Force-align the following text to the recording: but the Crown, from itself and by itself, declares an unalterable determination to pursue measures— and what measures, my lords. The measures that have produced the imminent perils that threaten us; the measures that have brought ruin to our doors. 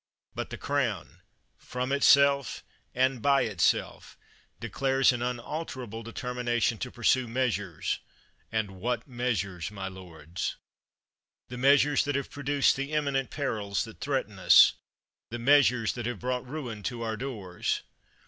but 0.33 0.49
the 0.49 0.57
Crown, 0.57 1.21
from 1.59 1.91
itself 1.91 2.63
and 2.95 3.21
by 3.21 3.43
itself, 3.43 4.17
declares 4.59 5.11
an 5.11 5.21
unalterable 5.21 6.01
determination 6.01 6.79
to 6.79 6.89
pursue 6.89 7.27
measures— 7.27 7.99
and 8.51 8.71
what 8.71 9.07
measures, 9.07 9.69
my 9.69 9.87
lords. 9.87 10.57
The 11.49 11.57
measures 11.59 12.03
that 12.05 12.15
have 12.15 12.31
produced 12.31 12.75
the 12.75 12.93
imminent 12.93 13.29
perils 13.29 13.83
that 13.83 13.99
threaten 14.01 14.39
us; 14.39 14.73
the 15.29 15.37
measures 15.37 15.93
that 15.93 16.07
have 16.07 16.17
brought 16.17 16.47
ruin 16.47 16.81
to 16.81 17.03
our 17.03 17.15
doors. 17.15 17.83